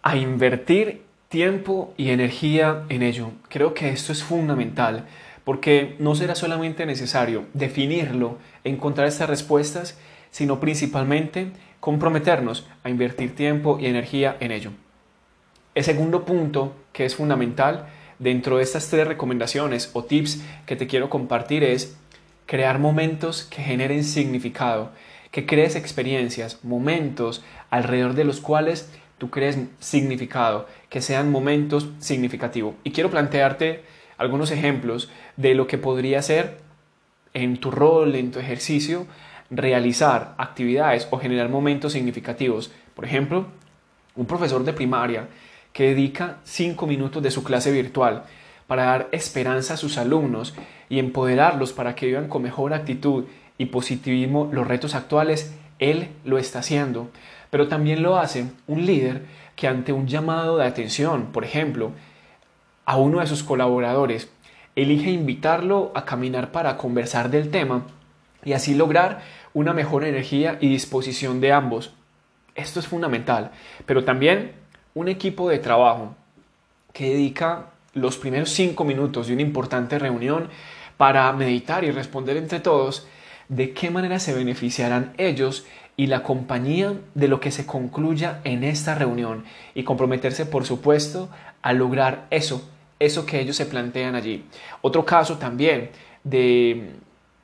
a 0.03 0.17
invertir 0.17 1.03
tiempo 1.29 1.95
y 1.97 2.11
energía 2.11 2.85
en 2.91 3.03
ello. 3.03 3.31
Creo 3.49 3.73
que 3.73 3.89
esto 3.89 4.13
es 4.13 4.23
fundamental 4.23 5.07
porque 5.45 5.97
no 5.99 6.15
será 6.15 6.35
solamente 6.35 6.85
necesario 6.87 7.47
definirlo, 7.55 8.39
encontrar 8.65 9.07
estas 9.07 9.31
respuestas, 9.31 9.99
sino 10.31 10.61
principalmente 10.61 11.53
comprometernos 11.81 12.67
a 12.83 12.91
invertir 12.91 13.35
tiempo 13.35 13.79
y 13.81 13.87
energía 13.87 14.37
en 14.41 14.53
ello. 14.53 14.71
El 15.75 15.83
segundo 15.83 16.25
punto 16.25 16.73
que 16.93 17.05
es 17.05 17.17
fundamental 17.17 17.89
dentro 18.21 18.59
de 18.59 18.63
estas 18.63 18.89
tres 18.89 19.09
recomendaciones 19.09 19.91
o 19.93 20.05
tips 20.05 20.41
que 20.67 20.77
te 20.77 20.87
quiero 20.87 21.11
compartir 21.11 21.65
es 21.65 21.97
crear 22.47 22.79
momentos 22.79 23.43
que 23.43 23.61
generen 23.61 24.05
significado, 24.05 24.93
que 25.33 25.47
crees 25.47 25.75
experiencias, 25.75 26.63
momentos 26.63 27.43
alrededor 27.71 28.15
de 28.15 28.23
los 28.23 28.41
cuales 28.41 28.89
tú 29.19 29.31
crees 29.31 29.59
significado, 29.81 30.69
que 30.91 31.01
sean 31.01 31.33
momentos 31.33 31.89
significativos. 31.99 32.77
Y 32.85 32.93
quiero 32.93 33.11
plantearte 33.11 33.83
algunos 34.17 34.53
ejemplos 34.53 35.11
de 35.37 35.57
lo 35.57 35.67
que 35.67 35.79
podría 35.79 36.23
ser 36.23 36.59
en 37.33 37.57
tu 37.57 37.73
rol, 37.73 38.15
en 38.15 38.31
tu 38.31 38.39
ejercicio, 38.39 39.09
realizar 39.51 40.37
actividades 40.39 41.09
o 41.11 41.19
generar 41.19 41.49
momentos 41.49 41.95
significativos. 41.95 42.71
Por 42.95 43.05
ejemplo, 43.05 43.47
un 44.15 44.27
profesor 44.27 44.63
de 44.63 44.73
primaria 44.73 45.27
que 45.75 45.89
dedica 45.89 46.39
cinco 46.45 46.87
minutos 46.87 47.23
de 47.23 47.31
su 47.31 47.45
clase 47.45 47.71
virtual 47.71 48.25
para 48.67 48.85
dar 48.85 49.09
esperanza 49.13 49.75
a 49.75 49.77
sus 49.77 49.99
alumnos 49.99 50.55
y 50.89 50.99
empoderarlos 50.99 51.75
para 51.75 51.95
que 51.95 52.07
vivan 52.07 52.29
con 52.29 52.41
mejor 52.41 52.73
actitud 52.73 53.27
y 53.59 53.67
positivismo 53.67 54.49
los 54.51 54.67
retos 54.67 54.95
actuales, 54.95 55.55
él 55.79 56.09
lo 56.25 56.39
está 56.39 56.61
haciendo 56.61 57.11
pero 57.55 57.69
también 57.69 58.03
lo 58.03 58.19
hace 58.19 58.47
un 58.67 58.85
líder 58.85 59.27
que 59.55 59.69
ante 59.69 59.93
un 59.93 60.09
llamado 60.09 60.57
de 60.57 60.67
atención, 60.67 61.27
por 61.27 61.45
ejemplo, 61.45 61.93
a 62.85 62.97
uno 62.97 63.21
de 63.21 63.29
sus 63.29 63.45
colaboradores, 63.45 64.29
elige 64.75 65.13
invitarlo 65.13 65.93
a 65.95 66.05
caminar 66.05 66.51
para 66.51 66.77
conversar 66.77 67.31
del 67.31 67.53
tema 67.53 67.85
y 68.45 68.55
así 68.55 68.75
lograr 68.75 69.23
una 69.53 69.73
mejor 69.73 70.03
energía 70.03 70.59
y 70.61 70.69
disposición 70.69 71.41
de 71.41 71.53
ambos. 71.53 71.95
Esto 72.57 72.81
es 72.81 72.89
fundamental, 72.89 73.53
pero 73.87 74.03
también 74.03 74.51
un 74.95 75.09
equipo 75.09 75.49
de 75.49 75.59
trabajo 75.59 76.15
que 76.93 77.11
dedica 77.11 77.67
los 77.93 78.17
primeros 78.17 78.51
cinco 78.51 78.85
minutos 78.85 79.27
de 79.27 79.35
una 79.35 79.43
importante 79.43 79.99
reunión 79.99 80.49
para 80.97 81.33
meditar 81.33 81.85
y 81.85 81.91
responder 81.91 82.37
entre 82.37 82.61
todos 82.61 83.07
de 83.49 83.73
qué 83.73 83.91
manera 83.91 84.19
se 84.19 84.35
beneficiarán 84.35 85.13
ellos 85.19 85.67
y 85.97 86.07
la 86.07 86.23
compañía 86.23 86.95
de 87.15 87.29
lo 87.29 87.41
que 87.41 87.51
se 87.51 87.67
concluya 87.67 88.41
en 88.45 88.65
esta 88.65 88.95
reunión 88.95 89.45
y 89.75 89.85
comprometerse, 89.85 90.47
por 90.47 90.65
supuesto, 90.65 91.29
a 91.63 91.73
lograr 91.73 92.27
eso, 92.31 92.69
eso 92.99 93.27
que 93.27 93.41
ellos 93.41 93.57
se 93.57 93.67
plantean 93.67 94.15
allí. 94.15 94.45
Otro 94.83 95.05
caso 95.05 95.39
también 95.39 95.91
de, 96.25 96.91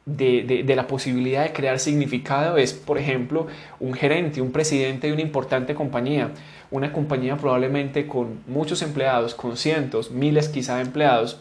de, 0.07 0.65
de, 0.67 0.77
la 0.77 0.87
posibilidad 0.87 1.45
de 1.45 1.53
crear 1.53 1.79
significado 1.79 2.57
es, 2.57 2.73
por 2.73 2.99
ejemplo, 2.99 3.47
un 3.79 3.95
gerente, 3.95 4.41
un 4.41 4.51
presidente 4.51 5.07
de 5.07 5.13
una 5.13 5.23
importante 5.23 5.75
compañía, 5.75 6.31
una 6.71 6.93
compañía 6.93 7.37
probablemente 7.37 8.07
con 8.07 8.41
muchos 8.47 8.83
empleados, 8.83 9.35
con 9.35 9.57
cientos, 9.57 10.11
miles 10.11 10.49
quizá 10.49 10.77
de 10.77 10.83
empleados, 10.83 11.41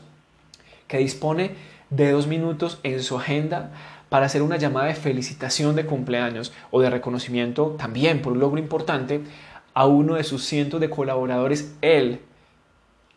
que 0.87 0.97
dispone 0.97 1.51
de 1.89 2.11
dos 2.11 2.27
minutos 2.27 2.79
en 2.83 3.01
su 3.01 3.17
agenda 3.17 3.71
para 4.09 4.25
hacer 4.25 4.41
una 4.41 4.57
llamada 4.57 4.87
de 4.87 4.95
felicitación 4.95 5.75
de 5.75 5.85
cumpleaños 5.85 6.51
o 6.71 6.81
de 6.81 6.89
reconocimiento 6.89 7.75
también 7.77 8.21
por 8.21 8.33
un 8.33 8.39
logro 8.39 8.59
importante 8.59 9.21
a 9.73 9.85
uno 9.85 10.15
de 10.15 10.23
sus 10.23 10.43
cientos 10.43 10.81
de 10.81 10.89
colaboradores, 10.89 11.75
él, 11.81 12.19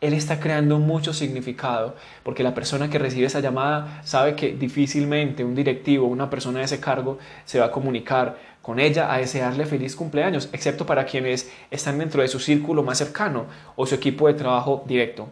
él 0.02 0.14
está 0.14 0.40
creando 0.40 0.80
mucho 0.80 1.14
significado, 1.14 1.94
porque 2.24 2.42
la 2.42 2.54
persona 2.54 2.90
que 2.90 2.98
recibe 2.98 3.26
esa 3.26 3.38
llamada 3.38 4.02
sabe 4.02 4.34
que 4.34 4.50
difícilmente 4.52 5.44
un 5.44 5.54
directivo, 5.54 6.08
una 6.08 6.28
persona 6.28 6.58
de 6.58 6.64
ese 6.64 6.80
cargo, 6.80 7.18
se 7.44 7.60
va 7.60 7.66
a 7.66 7.70
comunicar 7.70 8.36
con 8.62 8.80
ella 8.80 9.14
a 9.14 9.18
desearle 9.18 9.64
feliz 9.64 9.94
cumpleaños, 9.94 10.48
excepto 10.52 10.84
para 10.86 11.06
quienes 11.06 11.52
están 11.70 11.98
dentro 11.98 12.20
de 12.20 12.26
su 12.26 12.40
círculo 12.40 12.82
más 12.82 12.98
cercano 12.98 13.46
o 13.76 13.86
su 13.86 13.94
equipo 13.94 14.26
de 14.26 14.34
trabajo 14.34 14.82
directo. 14.88 15.28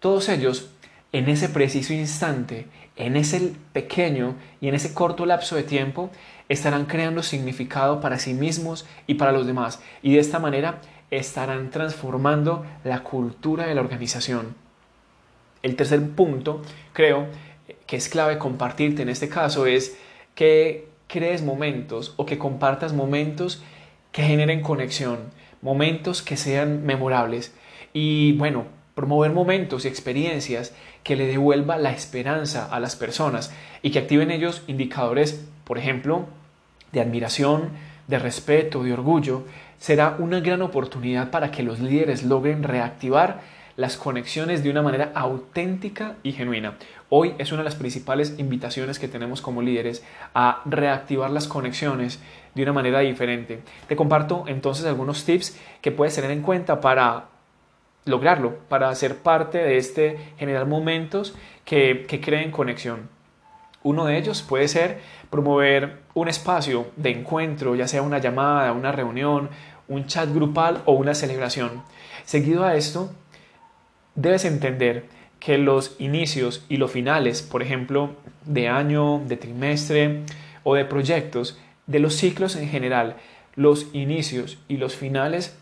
Todos 0.00 0.28
ellos, 0.28 0.68
en 1.12 1.30
ese 1.30 1.48
preciso 1.48 1.94
instante, 1.94 2.66
en 2.96 3.16
ese 3.16 3.54
pequeño 3.72 4.34
y 4.60 4.68
en 4.68 4.74
ese 4.74 4.92
corto 4.92 5.24
lapso 5.24 5.56
de 5.56 5.62
tiempo 5.62 6.10
estarán 6.50 6.84
creando 6.84 7.22
significado 7.22 8.00
para 8.00 8.18
sí 8.18 8.34
mismos 8.34 8.84
y 9.06 9.14
para 9.14 9.32
los 9.32 9.46
demás 9.46 9.80
y 10.02 10.12
de 10.12 10.20
esta 10.20 10.38
manera 10.38 10.80
estarán 11.16 11.70
transformando 11.70 12.64
la 12.84 13.02
cultura 13.02 13.66
de 13.66 13.74
la 13.74 13.80
organización. 13.80 14.54
El 15.62 15.76
tercer 15.76 16.10
punto, 16.10 16.62
creo, 16.92 17.26
que 17.86 17.96
es 17.96 18.08
clave 18.08 18.38
compartirte 18.38 19.02
en 19.02 19.08
este 19.08 19.28
caso 19.28 19.66
es 19.66 19.98
que 20.34 20.88
crees 21.06 21.42
momentos 21.42 22.14
o 22.16 22.26
que 22.26 22.38
compartas 22.38 22.92
momentos 22.92 23.62
que 24.12 24.22
generen 24.22 24.62
conexión, 24.62 25.18
momentos 25.62 26.22
que 26.22 26.36
sean 26.36 26.84
memorables. 26.84 27.54
Y 27.92 28.32
bueno, 28.34 28.66
promover 28.94 29.32
momentos 29.32 29.84
y 29.84 29.88
experiencias 29.88 30.74
que 31.02 31.16
le 31.16 31.26
devuelva 31.26 31.76
la 31.76 31.92
esperanza 31.92 32.66
a 32.66 32.80
las 32.80 32.96
personas 32.96 33.52
y 33.82 33.90
que 33.90 33.98
activen 33.98 34.30
ellos 34.30 34.62
indicadores, 34.66 35.46
por 35.64 35.78
ejemplo, 35.78 36.26
de 36.92 37.00
admiración, 37.00 37.70
de 38.06 38.18
respeto, 38.18 38.82
de 38.82 38.92
orgullo, 38.92 39.44
será 39.84 40.16
una 40.18 40.40
gran 40.40 40.62
oportunidad 40.62 41.30
para 41.30 41.50
que 41.50 41.62
los 41.62 41.78
líderes 41.78 42.22
logren 42.22 42.62
reactivar 42.62 43.40
las 43.76 43.98
conexiones 43.98 44.62
de 44.62 44.70
una 44.70 44.80
manera 44.80 45.12
auténtica 45.14 46.14
y 46.22 46.32
genuina. 46.32 46.78
Hoy 47.10 47.34
es 47.36 47.52
una 47.52 47.60
de 47.60 47.64
las 47.64 47.74
principales 47.74 48.36
invitaciones 48.38 48.98
que 48.98 49.08
tenemos 49.08 49.42
como 49.42 49.60
líderes 49.60 50.02
a 50.32 50.62
reactivar 50.64 51.30
las 51.30 51.48
conexiones 51.48 52.18
de 52.54 52.62
una 52.62 52.72
manera 52.72 53.00
diferente. 53.00 53.60
Te 53.86 53.94
comparto 53.94 54.44
entonces 54.46 54.86
algunos 54.86 55.26
tips 55.26 55.60
que 55.82 55.92
puedes 55.92 56.14
tener 56.14 56.30
en 56.30 56.40
cuenta 56.40 56.80
para 56.80 57.26
lograrlo, 58.06 58.60
para 58.70 58.94
ser 58.94 59.18
parte 59.18 59.58
de 59.58 59.76
este 59.76 60.16
generar 60.38 60.64
momentos 60.64 61.34
que, 61.66 62.06
que 62.08 62.22
creen 62.22 62.52
conexión. 62.52 63.10
Uno 63.82 64.06
de 64.06 64.16
ellos 64.16 64.40
puede 64.40 64.66
ser 64.66 65.00
promover 65.28 66.04
un 66.14 66.28
espacio 66.28 66.86
de 66.96 67.10
encuentro, 67.10 67.74
ya 67.74 67.86
sea 67.86 68.00
una 68.00 68.18
llamada, 68.18 68.72
una 68.72 68.92
reunión, 68.92 69.50
un 69.88 70.06
chat 70.06 70.32
grupal 70.32 70.82
o 70.84 70.92
una 70.92 71.14
celebración. 71.14 71.82
Seguido 72.24 72.64
a 72.64 72.76
esto, 72.76 73.12
debes 74.14 74.44
entender 74.44 75.04
que 75.40 75.58
los 75.58 75.96
inicios 75.98 76.64
y 76.68 76.78
los 76.78 76.90
finales, 76.90 77.42
por 77.42 77.62
ejemplo, 77.62 78.16
de 78.46 78.68
año, 78.68 79.20
de 79.26 79.36
trimestre 79.36 80.22
o 80.62 80.74
de 80.74 80.84
proyectos, 80.84 81.58
de 81.86 81.98
los 81.98 82.14
ciclos 82.14 82.56
en 82.56 82.68
general, 82.68 83.16
los 83.54 83.88
inicios 83.92 84.58
y 84.68 84.78
los 84.78 84.96
finales 84.96 85.56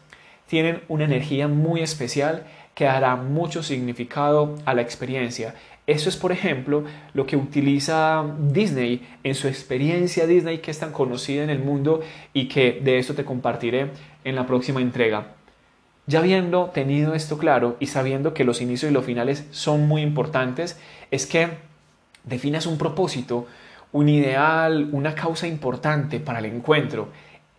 tienen 0.47 0.83
una 0.89 1.05
energía 1.05 1.49
muy 1.49 1.81
especial 1.81 2.45
que 2.75 2.85
dará 2.85 3.17
mucho 3.17 3.63
significado 3.63 4.57
a 4.65 4.75
la 4.75 4.83
experiencia. 4.83 5.55
Eso 5.87 6.09
es, 6.09 6.17
por 6.17 6.31
ejemplo, 6.31 6.85
lo 7.13 7.27
que 7.27 7.37
utiliza 7.37 8.25
Disney 8.39 9.07
en 9.25 9.35
su 9.35 9.49
experiencia 9.49 10.27
Disney 10.27 10.59
que 10.59 10.71
es 10.71 10.79
tan 10.79 10.93
conocida 10.93 11.43
en 11.43 11.51
el 11.51 11.59
mundo 11.59 12.03
y 12.33 12.47
que 12.47 12.81
de 12.83 12.99
esto 12.99 13.15
te 13.15 13.25
compartiré 13.25 13.91
en 14.23 14.37
la 14.37 14.47
próxima 14.47 14.81
entrega. 14.81 15.35
Ya 16.07 16.21
habiendo 16.21 16.67
tenido 16.67 17.15
esto 17.15 17.37
claro 17.37 17.77
y 17.81 17.87
sabiendo 17.87 18.33
que 18.33 18.45
los 18.45 18.61
inicios 18.61 18.91
y 18.91 18.95
los 18.95 19.05
finales 19.05 19.47
son 19.51 19.89
muy 19.89 20.03
importantes, 20.03 20.79
es 21.11 21.27
que 21.27 21.49
definas 22.25 22.67
un 22.67 22.79
propósito, 22.79 23.47
un 23.91 24.09
ideal, 24.09 24.89
una 24.93 25.15
causa 25.15 25.49
importante 25.49 26.21
para 26.21 26.39
el 26.39 26.47
encuentro. 26.47 27.09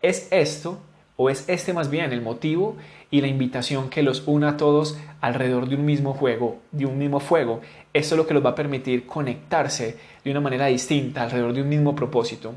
Es 0.02 0.30
esto 0.32 0.80
¿O 1.24 1.30
es 1.30 1.48
este 1.48 1.72
más 1.72 1.90
bien 1.90 2.12
el 2.12 2.22
motivo 2.22 2.76
y 3.10 3.22
la 3.22 3.28
invitación 3.28 3.90
que 3.90 4.04
los 4.04 4.28
una 4.28 4.50
a 4.50 4.58
todos 4.58 4.98
alrededor 5.22 5.70
de 5.70 5.76
un 5.76 5.86
mismo 5.86 6.14
juego, 6.14 6.58
de 6.74 6.86
un 6.86 6.98
mismo 6.98 7.22
fuego? 7.22 7.62
Esto 7.94 8.16
es 8.16 8.18
lo 8.18 8.28
que 8.28 8.34
los 8.34 8.44
va 8.44 8.50
a 8.50 8.56
permitir 8.56 9.06
conectarse 9.06 9.98
de 10.22 10.32
una 10.32 10.42
manera 10.42 10.66
distinta 10.66 11.24
alrededor 11.24 11.54
de 11.54 11.62
un 11.62 11.70
mismo 11.70 11.96
propósito. 11.96 12.56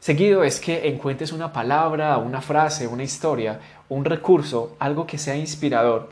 Seguido 0.00 0.44
es 0.44 0.60
que 0.60 0.88
encuentres 0.88 1.30
una 1.30 1.52
palabra, 1.52 2.16
una 2.16 2.40
frase, 2.40 2.86
una 2.86 3.02
historia, 3.02 3.60
un 3.90 4.06
recurso, 4.06 4.76
algo 4.78 5.06
que 5.06 5.18
sea 5.18 5.36
inspirador 5.36 6.08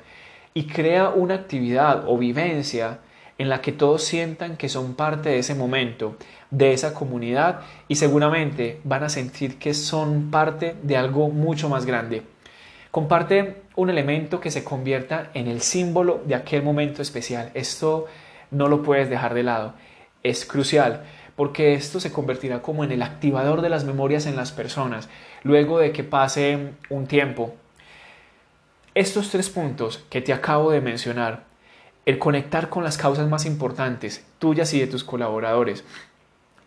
y 0.52 0.64
crea 0.64 1.08
una 1.08 1.36
actividad 1.36 2.04
o 2.06 2.18
vivencia 2.18 2.98
en 3.38 3.48
la 3.48 3.60
que 3.60 3.72
todos 3.72 4.04
sientan 4.04 4.56
que 4.56 4.68
son 4.68 4.94
parte 4.94 5.30
de 5.30 5.38
ese 5.38 5.54
momento, 5.54 6.16
de 6.50 6.72
esa 6.72 6.94
comunidad 6.94 7.62
y 7.88 7.96
seguramente 7.96 8.80
van 8.84 9.04
a 9.04 9.08
sentir 9.08 9.58
que 9.58 9.74
son 9.74 10.30
parte 10.30 10.76
de 10.82 10.96
algo 10.96 11.28
mucho 11.28 11.68
más 11.68 11.86
grande. 11.86 12.22
Comparte 12.90 13.62
un 13.74 13.88
elemento 13.88 14.40
que 14.40 14.50
se 14.50 14.64
convierta 14.64 15.30
en 15.34 15.48
el 15.48 15.62
símbolo 15.62 16.22
de 16.26 16.34
aquel 16.34 16.62
momento 16.62 17.00
especial. 17.00 17.50
Esto 17.54 18.06
no 18.50 18.68
lo 18.68 18.82
puedes 18.82 19.08
dejar 19.08 19.32
de 19.34 19.42
lado. 19.42 19.74
Es 20.22 20.44
crucial 20.44 21.02
porque 21.36 21.74
esto 21.74 22.00
se 22.00 22.12
convertirá 22.12 22.60
como 22.60 22.84
en 22.84 22.92
el 22.92 23.02
activador 23.02 23.62
de 23.62 23.70
las 23.70 23.84
memorias 23.84 24.26
en 24.26 24.36
las 24.36 24.52
personas 24.52 25.08
luego 25.42 25.78
de 25.78 25.92
que 25.92 26.04
pase 26.04 26.72
un 26.90 27.06
tiempo. 27.06 27.54
Estos 28.94 29.30
tres 29.30 29.48
puntos 29.48 30.04
que 30.10 30.20
te 30.20 30.34
acabo 30.34 30.70
de 30.70 30.82
mencionar, 30.82 31.44
el 32.06 32.18
conectar 32.18 32.68
con 32.68 32.84
las 32.84 32.98
causas 32.98 33.28
más 33.28 33.46
importantes, 33.46 34.24
tuyas 34.38 34.74
y 34.74 34.80
de 34.80 34.86
tus 34.86 35.04
colaboradores, 35.04 35.84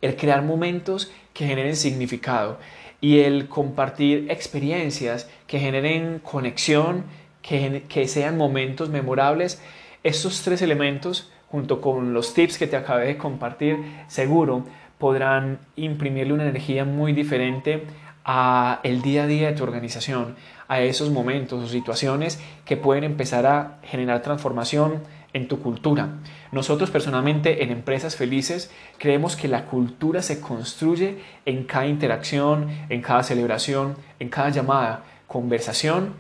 el 0.02 0.16
crear 0.16 0.42
momentos 0.44 1.12
que 1.34 1.46
generen 1.46 1.76
significado 1.76 2.58
y 3.02 3.20
el 3.20 3.48
compartir 3.50 4.32
experiencias 4.32 5.30
que 5.48 5.60
generen 5.60 6.20
conexión, 6.20 7.04
que, 7.42 7.84
que 7.88 8.08
sean 8.08 8.38
momentos 8.38 8.90
memorables, 8.90 9.62
estos 10.04 10.42
tres 10.42 10.62
elementos 10.62 11.32
junto 11.50 11.82
con 11.82 12.14
los 12.14 12.34
tips 12.34 12.58
que 12.58 12.68
te 12.68 12.78
acabé 12.78 13.08
de 13.08 13.18
compartir, 13.18 13.78
seguro 14.08 14.66
podrán 14.98 15.60
imprimirle 15.76 16.34
una 16.34 16.48
energía 16.48 16.86
muy 16.86 17.14
diferente 17.14 17.84
a 18.24 18.80
el 18.84 19.02
día 19.02 19.24
a 19.24 19.28
día 19.28 19.48
de 19.48 19.54
tu 19.54 19.64
organización, 19.64 20.36
a 20.68 20.82
esos 20.82 21.12
momentos 21.12 21.64
o 21.64 21.68
situaciones 21.68 22.42
que 22.66 22.78
pueden 22.78 23.04
empezar 23.04 23.46
a 23.46 23.78
generar 23.84 24.22
transformación 24.22 25.04
en 25.36 25.50
tu 25.50 25.60
cultura. 25.62 26.16
Nosotros 26.54 26.90
personalmente 26.90 27.62
en 27.62 27.70
Empresas 27.70 28.16
Felices 28.16 28.72
creemos 28.98 29.36
que 29.36 29.50
la 29.50 29.66
cultura 29.66 30.22
se 30.22 30.40
construye 30.40 31.18
en 31.46 31.66
cada 31.66 31.88
interacción, 31.88 32.70
en 32.88 33.02
cada 33.02 33.22
celebración, 33.22 33.96
en 34.20 34.30
cada 34.30 34.50
llamada, 34.50 35.04
conversación 35.28 36.14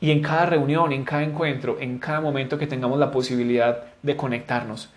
y 0.00 0.12
en 0.12 0.22
cada 0.22 0.46
reunión, 0.46 0.92
en 0.92 1.04
cada 1.04 1.24
encuentro, 1.24 1.78
en 1.80 1.98
cada 1.98 2.20
momento 2.20 2.58
que 2.58 2.68
tengamos 2.68 3.00
la 3.00 3.10
posibilidad 3.10 3.86
de 4.04 4.16
conectarnos. 4.16 4.90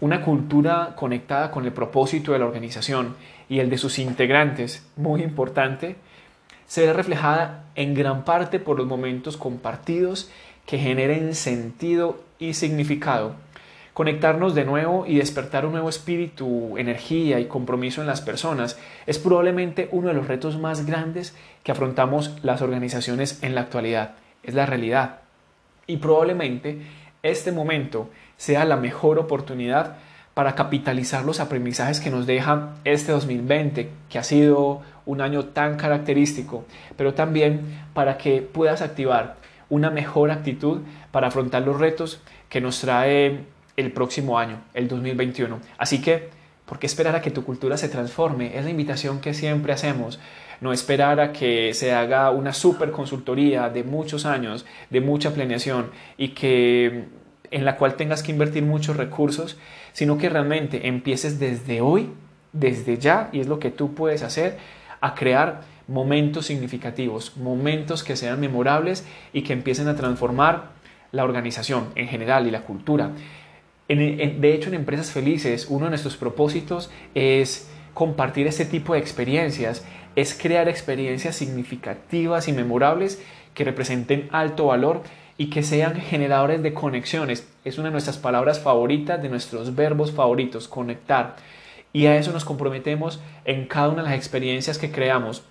Una 0.00 0.22
cultura 0.22 0.94
conectada 0.96 1.52
con 1.52 1.64
el 1.64 1.72
propósito 1.72 2.32
de 2.32 2.40
la 2.40 2.46
organización 2.46 3.14
y 3.48 3.60
el 3.60 3.70
de 3.70 3.78
sus 3.78 4.00
integrantes, 4.00 4.84
muy 4.96 5.22
importante, 5.22 5.94
se 6.66 6.84
ve 6.84 6.92
reflejada 6.92 7.66
en 7.76 7.94
gran 7.94 8.24
parte 8.24 8.58
por 8.58 8.76
los 8.76 8.88
momentos 8.88 9.36
compartidos 9.36 10.30
que 10.66 10.78
generen 10.78 11.36
sentido 11.36 12.29
y 12.40 12.54
significado. 12.54 13.34
Conectarnos 13.92 14.54
de 14.54 14.64
nuevo 14.64 15.04
y 15.06 15.18
despertar 15.18 15.66
un 15.66 15.72
nuevo 15.72 15.88
espíritu, 15.88 16.78
energía 16.78 17.38
y 17.38 17.46
compromiso 17.46 18.00
en 18.00 18.06
las 18.06 18.22
personas 18.22 18.78
es 19.06 19.18
probablemente 19.18 19.88
uno 19.92 20.08
de 20.08 20.14
los 20.14 20.26
retos 20.26 20.58
más 20.58 20.86
grandes 20.86 21.36
que 21.62 21.72
afrontamos 21.72 22.38
las 22.42 22.62
organizaciones 22.62 23.42
en 23.42 23.54
la 23.54 23.60
actualidad. 23.60 24.14
Es 24.42 24.54
la 24.54 24.64
realidad. 24.64 25.18
Y 25.86 25.98
probablemente 25.98 26.80
este 27.22 27.52
momento 27.52 28.08
sea 28.38 28.64
la 28.64 28.76
mejor 28.76 29.18
oportunidad 29.18 29.96
para 30.32 30.54
capitalizar 30.54 31.24
los 31.24 31.40
aprendizajes 31.40 32.00
que 32.00 32.10
nos 32.10 32.26
deja 32.26 32.76
este 32.84 33.12
2020, 33.12 33.90
que 34.08 34.18
ha 34.18 34.22
sido 34.22 34.80
un 35.04 35.20
año 35.20 35.46
tan 35.46 35.76
característico, 35.76 36.64
pero 36.96 37.12
también 37.12 37.82
para 37.92 38.16
que 38.16 38.40
puedas 38.40 38.80
activar 38.80 39.39
una 39.70 39.90
mejor 39.90 40.30
actitud 40.30 40.82
para 41.10 41.28
afrontar 41.28 41.62
los 41.62 41.78
retos 41.78 42.20
que 42.48 42.60
nos 42.60 42.80
trae 42.80 43.44
el 43.76 43.92
próximo 43.92 44.38
año, 44.38 44.60
el 44.74 44.88
2021. 44.88 45.60
Así 45.78 46.02
que, 46.02 46.28
¿por 46.66 46.78
qué 46.78 46.86
esperar 46.86 47.16
a 47.16 47.22
que 47.22 47.30
tu 47.30 47.44
cultura 47.44 47.76
se 47.76 47.88
transforme? 47.88 48.58
Es 48.58 48.64
la 48.64 48.70
invitación 48.70 49.20
que 49.20 49.32
siempre 49.32 49.72
hacemos. 49.72 50.20
No 50.60 50.72
esperar 50.72 51.20
a 51.20 51.32
que 51.32 51.72
se 51.72 51.92
haga 51.92 52.30
una 52.30 52.52
super 52.52 52.90
consultoría 52.90 53.70
de 53.70 53.82
muchos 53.82 54.26
años, 54.26 54.66
de 54.90 55.00
mucha 55.00 55.32
planeación 55.32 55.90
y 56.18 56.28
que 56.28 57.06
en 57.50 57.64
la 57.64 57.76
cual 57.76 57.94
tengas 57.94 58.22
que 58.22 58.32
invertir 58.32 58.62
muchos 58.62 58.96
recursos, 58.96 59.56
sino 59.92 60.18
que 60.18 60.28
realmente 60.28 60.86
empieces 60.86 61.40
desde 61.40 61.80
hoy, 61.80 62.10
desde 62.52 62.98
ya, 62.98 63.28
y 63.32 63.40
es 63.40 63.48
lo 63.48 63.58
que 63.58 63.70
tú 63.70 63.94
puedes 63.94 64.22
hacer, 64.22 64.58
a 65.00 65.14
crear 65.14 65.62
momentos 65.90 66.46
significativos, 66.46 67.36
momentos 67.36 68.04
que 68.04 68.16
sean 68.16 68.40
memorables 68.40 69.04
y 69.32 69.42
que 69.42 69.52
empiecen 69.52 69.88
a 69.88 69.96
transformar 69.96 70.70
la 71.12 71.24
organización 71.24 71.88
en 71.96 72.06
general 72.08 72.46
y 72.46 72.50
la 72.50 72.62
cultura. 72.62 73.10
de 73.88 74.54
hecho, 74.54 74.68
en 74.68 74.76
Empresas 74.76 75.10
Felices, 75.10 75.66
uno 75.68 75.86
de 75.86 75.90
nuestros 75.90 76.16
propósitos 76.16 76.90
es 77.14 77.68
compartir 77.92 78.46
este 78.46 78.64
tipo 78.64 78.94
de 78.94 79.00
experiencias, 79.00 79.84
es 80.14 80.32
crear 80.40 80.68
experiencias 80.68 81.34
significativas 81.34 82.46
y 82.46 82.52
memorables 82.52 83.20
que 83.52 83.64
representen 83.64 84.28
alto 84.30 84.66
valor 84.66 85.02
y 85.38 85.50
que 85.50 85.64
sean 85.64 85.96
generadores 85.96 86.62
de 86.62 86.72
conexiones. 86.72 87.48
Es 87.64 87.78
una 87.78 87.88
de 87.88 87.92
nuestras 87.92 88.18
palabras 88.18 88.60
favoritas, 88.60 89.20
de 89.20 89.28
nuestros 89.28 89.74
verbos 89.74 90.12
favoritos, 90.12 90.68
conectar. 90.68 91.34
Y 91.92 92.06
a 92.06 92.16
eso 92.16 92.30
nos 92.30 92.44
comprometemos 92.44 93.20
en 93.44 93.66
cada 93.66 93.88
una 93.88 94.02
de 94.02 94.10
las 94.10 94.18
experiencias 94.18 94.78
que 94.78 94.92
creamos. 94.92 95.42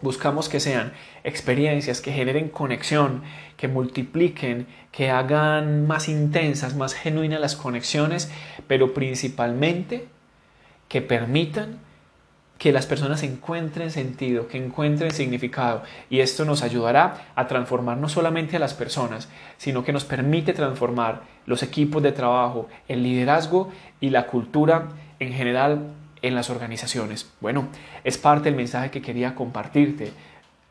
Buscamos 0.00 0.48
que 0.48 0.60
sean 0.60 0.92
experiencias 1.24 2.00
que 2.00 2.12
generen 2.12 2.48
conexión, 2.48 3.22
que 3.56 3.66
multipliquen, 3.66 4.66
que 4.92 5.10
hagan 5.10 5.86
más 5.86 6.08
intensas, 6.08 6.76
más 6.76 6.94
genuinas 6.94 7.40
las 7.40 7.56
conexiones, 7.56 8.30
pero 8.66 8.94
principalmente 8.94 10.06
que 10.88 11.02
permitan 11.02 11.80
que 12.58 12.72
las 12.72 12.86
personas 12.86 13.22
encuentren 13.22 13.90
sentido, 13.90 14.48
que 14.48 14.58
encuentren 14.58 15.12
significado. 15.12 15.82
Y 16.10 16.20
esto 16.20 16.44
nos 16.44 16.62
ayudará 16.62 17.28
a 17.36 17.46
transformar 17.46 17.96
no 17.98 18.08
solamente 18.08 18.56
a 18.56 18.60
las 18.60 18.74
personas, 18.74 19.28
sino 19.56 19.84
que 19.84 19.92
nos 19.92 20.04
permite 20.04 20.52
transformar 20.52 21.22
los 21.46 21.62
equipos 21.62 22.02
de 22.02 22.12
trabajo, 22.12 22.68
el 22.88 23.02
liderazgo 23.02 23.70
y 24.00 24.10
la 24.10 24.26
cultura 24.26 24.88
en 25.20 25.32
general 25.32 25.94
en 26.22 26.34
las 26.34 26.50
organizaciones. 26.50 27.30
Bueno, 27.40 27.68
es 28.04 28.18
parte 28.18 28.44
del 28.44 28.56
mensaje 28.56 28.90
que 28.90 29.02
quería 29.02 29.34
compartirte 29.34 30.12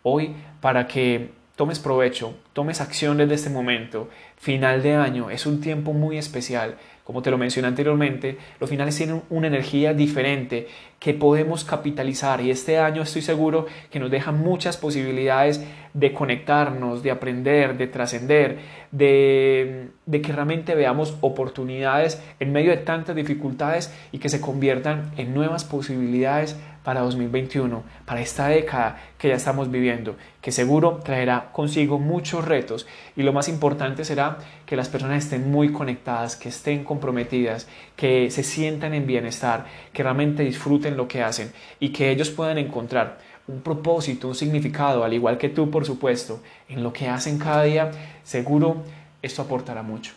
hoy 0.04 0.36
para 0.62 0.88
que 0.88 1.32
tomes 1.58 1.80
provecho, 1.80 2.36
tomes 2.54 2.80
acción 2.82 3.18
desde 3.18 3.34
este 3.34 3.50
momento. 3.50 4.10
Final 4.38 4.84
de 4.84 4.94
año 4.94 5.32
es 5.32 5.48
un 5.48 5.60
tiempo 5.60 5.92
muy 5.92 6.18
especial. 6.18 6.76
Como 7.04 7.24
te 7.24 7.32
lo 7.32 7.38
mencioné 7.38 7.68
anteriormente, 7.68 8.38
los 8.60 8.70
finales 8.70 8.96
tienen 8.96 9.24
una 9.30 9.48
energía 9.48 9.94
diferente 9.94 10.68
que 11.00 11.16
podemos 11.16 11.64
capitalizar 11.64 12.42
y 12.42 12.52
este 12.52 12.78
año 12.78 13.02
estoy 13.02 13.24
seguro 13.24 13.66
que 13.90 14.00
nos 14.00 14.12
deja 14.12 14.32
muchas 14.32 14.78
posibilidades 14.78 15.66
de 15.94 16.14
conectarnos, 16.14 17.02
de 17.02 17.10
aprender, 17.10 17.76
de 17.76 17.88
trascender, 17.88 18.60
de, 18.92 19.88
de 20.06 20.22
que 20.22 20.34
realmente 20.34 20.76
veamos 20.76 21.18
oportunidades 21.22 22.22
en 22.40 22.52
medio 22.52 22.70
de 22.70 22.78
tantas 22.78 23.16
dificultades 23.16 23.92
y 24.12 24.20
que 24.20 24.30
se 24.30 24.42
conviertan 24.42 25.12
en 25.18 25.34
nuevas 25.34 25.64
posibilidades 25.64 26.56
para 26.88 27.02
2021, 27.02 27.84
para 28.06 28.22
esta 28.22 28.48
década 28.48 28.98
que 29.18 29.28
ya 29.28 29.36
estamos 29.36 29.70
viviendo, 29.70 30.16
que 30.40 30.54
seguro 30.54 31.02
traerá 31.04 31.50
consigo 31.52 32.00
muchos 32.00 32.46
retos 32.46 32.88
y 33.18 33.24
lo 33.24 33.34
más 33.34 33.50
importante 33.50 34.06
será 34.06 34.38
que 34.66 34.78
las 34.78 34.88
personas 34.88 35.26
estén 35.26 35.52
muy 35.52 35.74
conectadas, 35.74 36.38
que 36.38 36.48
estén 36.48 36.86
comprometidas, 36.86 37.68
que 37.98 38.32
se 38.32 38.42
sientan 38.42 38.94
en 38.94 39.06
bienestar, 39.06 39.66
que 39.92 40.02
realmente 40.02 40.44
disfruten 40.44 40.96
lo 40.96 41.10
que 41.10 41.22
hacen 41.22 41.52
y 41.82 41.90
que 41.90 42.10
ellos 42.10 42.30
puedan 42.30 42.58
encontrar 42.58 43.18
un 43.50 43.60
propósito, 43.60 44.30
un 44.30 44.36
significado, 44.36 45.04
al 45.04 45.14
igual 45.14 45.38
que 45.38 45.50
tú, 45.50 45.70
por 45.70 45.86
supuesto, 45.86 46.42
en 46.70 46.84
lo 46.84 46.94
que 46.94 47.10
hacen 47.10 47.38
cada 47.38 47.64
día, 47.64 47.92
seguro 48.24 48.84
esto 49.22 49.42
aportará 49.42 49.84
mucho. 49.84 50.14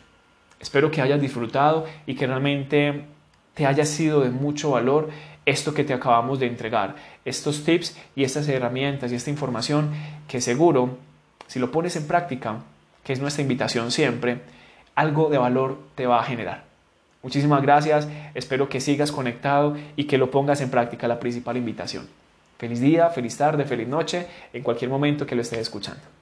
Espero 0.60 0.92
que 0.92 1.02
hayas 1.02 1.20
disfrutado 1.20 1.86
y 2.06 2.14
que 2.14 2.28
realmente 2.28 3.06
te 3.54 3.66
haya 3.66 3.84
sido 3.84 4.20
de 4.20 4.30
mucho 4.30 4.70
valor 4.70 5.10
esto 5.46 5.74
que 5.74 5.84
te 5.84 5.94
acabamos 5.94 6.38
de 6.38 6.46
entregar, 6.46 6.96
estos 7.24 7.64
tips 7.64 7.96
y 8.14 8.24
estas 8.24 8.48
herramientas 8.48 9.12
y 9.12 9.14
esta 9.14 9.30
información 9.30 9.90
que 10.28 10.40
seguro, 10.40 10.98
si 11.46 11.58
lo 11.58 11.70
pones 11.70 11.96
en 11.96 12.06
práctica, 12.06 12.58
que 13.02 13.12
es 13.12 13.20
nuestra 13.20 13.42
invitación 13.42 13.90
siempre, 13.90 14.40
algo 14.94 15.30
de 15.30 15.38
valor 15.38 15.78
te 15.94 16.06
va 16.06 16.20
a 16.20 16.24
generar. 16.24 16.64
Muchísimas 17.22 17.62
gracias, 17.62 18.08
espero 18.34 18.68
que 18.68 18.80
sigas 18.80 19.12
conectado 19.12 19.76
y 19.96 20.04
que 20.04 20.18
lo 20.18 20.30
pongas 20.30 20.60
en 20.60 20.70
práctica, 20.70 21.08
la 21.08 21.20
principal 21.20 21.56
invitación. 21.56 22.08
Feliz 22.58 22.80
día, 22.80 23.08
feliz 23.08 23.36
tarde, 23.36 23.64
feliz 23.64 23.88
noche, 23.88 24.26
en 24.52 24.62
cualquier 24.62 24.90
momento 24.90 25.26
que 25.26 25.34
lo 25.34 25.42
estés 25.42 25.60
escuchando. 25.60 26.19